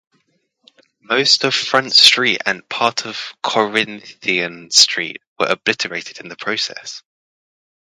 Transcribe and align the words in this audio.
Most 1.03 1.43
of 1.43 1.53
Front 1.53 1.93
Street 1.93 2.41
and 2.47 2.67
part 2.67 3.05
of 3.05 3.35
Corinthian 3.43 4.71
Street 4.71 5.21
were 5.37 5.45
obliterated 5.45 6.19
in 6.19 6.27
the 6.27 6.35
process. 6.35 7.03